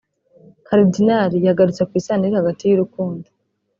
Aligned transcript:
Karidinali 0.67 1.37
yagarutse 1.47 1.81
ku 1.89 1.93
isano 1.99 2.23
iri 2.25 2.35
hagati 2.39 2.63
y’urukundo 2.65 3.27